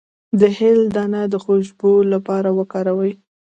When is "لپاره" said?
2.13-2.49